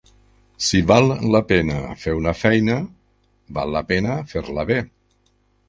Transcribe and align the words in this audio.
Si 0.67 0.79
val 0.91 1.11
la 1.35 1.41
pena 1.51 1.75
fer 2.05 2.15
una 2.21 2.33
feina, 2.41 2.79
val 3.61 3.77
la 3.79 3.87
pena 3.93 4.19
fer-la 4.35 4.69
bé. 4.75 4.83